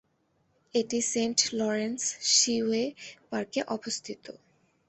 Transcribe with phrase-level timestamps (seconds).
[0.75, 2.01] এটি saint Lawrence
[2.33, 2.83] seaway
[3.29, 4.23] পার্কে অবস্থিত।